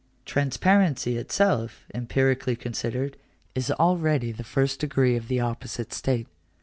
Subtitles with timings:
[0.25, 3.17] Transparency itself, empirically considered,
[3.53, 6.27] is already the first degree of the opposite state.